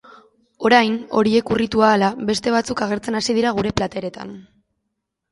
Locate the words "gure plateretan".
3.59-4.33